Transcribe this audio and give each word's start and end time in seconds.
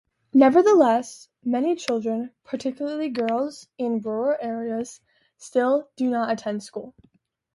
Nevertheless, 0.33 1.29
many 1.43 1.75
children-particularly 1.75 3.09
girls 3.09 3.67
in 3.77 3.99
rural 4.01 4.35
areas-still 4.41 5.89
do 5.95 6.09
not 6.09 6.31
attend 6.31 6.63
school. 6.63 6.95